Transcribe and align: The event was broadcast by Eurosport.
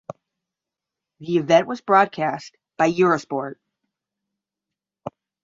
The 1.19 1.37
event 1.37 1.67
was 1.67 1.81
broadcast 1.81 2.57
by 2.75 2.91
Eurosport. 2.91 3.57